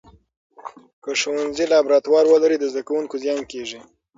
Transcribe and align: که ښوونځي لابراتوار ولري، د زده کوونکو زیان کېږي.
که 1.03 1.11
ښوونځي 1.21 1.65
لابراتوار 1.73 2.25
ولري، 2.27 2.57
د 2.59 2.65
زده 2.71 2.81
کوونکو 2.87 3.15
زیان 3.23 3.41
کېږي. 3.51 3.79